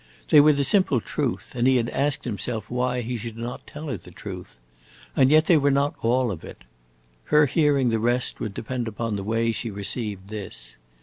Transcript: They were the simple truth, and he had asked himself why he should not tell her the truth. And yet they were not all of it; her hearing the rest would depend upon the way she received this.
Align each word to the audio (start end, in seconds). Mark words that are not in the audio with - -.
They 0.29 0.41
were 0.41 0.51
the 0.53 0.63
simple 0.63 0.99
truth, 0.99 1.53
and 1.53 1.67
he 1.67 1.75
had 1.75 1.91
asked 1.91 2.23
himself 2.25 2.71
why 2.71 3.01
he 3.01 3.17
should 3.17 3.37
not 3.37 3.67
tell 3.67 3.85
her 3.89 3.97
the 3.97 4.09
truth. 4.09 4.57
And 5.15 5.29
yet 5.29 5.45
they 5.45 5.57
were 5.57 5.69
not 5.69 5.93
all 6.01 6.31
of 6.31 6.43
it; 6.43 6.63
her 7.25 7.45
hearing 7.45 7.89
the 7.89 7.99
rest 7.99 8.39
would 8.39 8.55
depend 8.55 8.87
upon 8.87 9.15
the 9.15 9.23
way 9.23 9.51
she 9.51 9.69
received 9.69 10.29
this. 10.29 10.79